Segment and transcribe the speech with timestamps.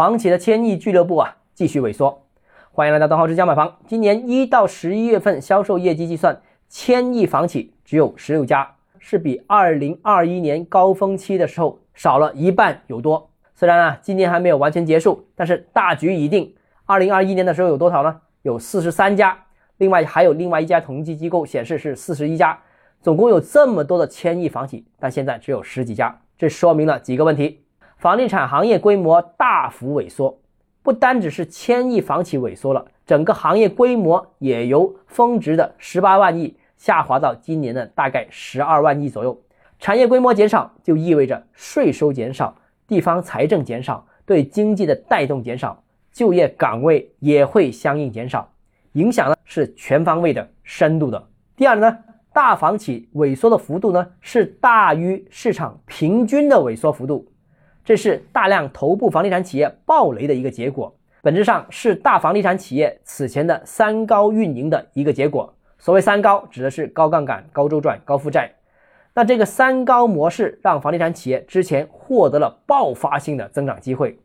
[0.00, 2.22] 房企的千亿俱乐部啊继续萎缩。
[2.72, 3.76] 欢迎来到东浩之家买房。
[3.86, 13.28] 今年一到十一月份销售业绩计算，千亿房企只有十六家，是比二零二一年高峰期的时候少了一半有多。
[13.54, 16.54] 虽然啊，今年还没有完全结束，但是大局已定。
[16.86, 18.22] 二零二一年的时候有多少呢？
[18.40, 19.36] 有四十三家，
[19.76, 22.58] 另外还有另外一家统计机构显示是四十一家，
[23.02, 27.64] 总共有这么多的千亿房企，但现在只有十几家，这说明了几个问题：
[28.00, 30.40] 房地产行业规模大幅萎缩，
[30.82, 39.38] 不单只是千亿房企萎缩了，整个行业规模也由峰值的十八万亿下滑到今年的大概十二万亿左右。
[39.78, 42.56] 产业规模减少，就意味着税收减少。
[42.88, 48.50] 地方财政减少，对经济的带动减少，就业岗位也会相应减少，
[48.92, 51.28] 影响呢是全方位的、深度的。
[51.54, 51.98] 第二呢，
[52.32, 57.30] 大房企萎缩的幅度呢是大于市场平均的萎缩幅度，
[57.84, 65.54] 这是大量头部房地产企业暴雷的一个结果，本质上是大房地产企业此前的三高运营的一个结果。
[65.78, 68.52] 所谓三高，指的是高杠杆、高周转、高负债。
[69.14, 74.18] 那这个三高模式让房地产企业之前获得了爆发性的增长机会，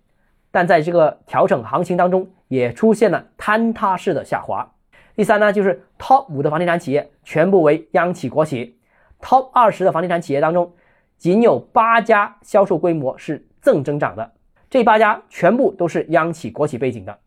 [0.52, 4.70] 但在这个调整行情当中，也出现了坍塌式的下滑。
[5.16, 8.78] 第三呢，就是 Top 五的房地产企业全部为央企国企
[9.22, 10.74] ，Top 二十的房地产企业当中，
[11.18, 14.32] 仅有八家销售规模是正增长的，
[14.70, 17.18] 这八家全部都是央企国企背景的。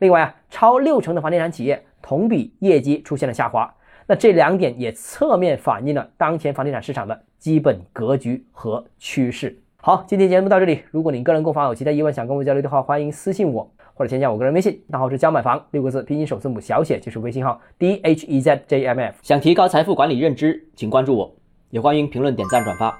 [0.00, 3.74] 另外啊，超六成的房地产企业同比业绩出现了下滑。
[4.06, 9.60] 那这两点也侧面反映了当前房地产市场的基本格局和趋势。
[9.76, 10.82] 好，今天节目到这里。
[10.90, 19.16] 如果你个人购房有其他疑问想跟我交流的话，欢迎私信我或者添加我个人微信，那号是教买房六个字拼音首字母小写就是微信号 d h e z j m f。
[19.22, 21.34] 想提高财富管理认知，请关注我，
[21.70, 22.94] 也欢迎评论、点赞、转发。